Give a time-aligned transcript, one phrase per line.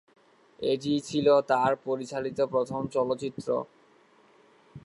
[0.59, 3.47] এটি ছিল তাঁর পরিচালিত প্রথম চলচ্চিত্র।